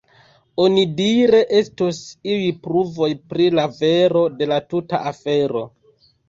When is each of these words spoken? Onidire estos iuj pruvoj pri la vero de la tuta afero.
Onidire 0.61 1.41
estos 1.57 1.99
iuj 2.35 2.47
pruvoj 2.63 3.11
pri 3.35 3.47
la 3.61 3.67
vero 3.83 4.25
de 4.41 4.49
la 4.53 4.59
tuta 4.73 5.03
afero. 5.13 5.65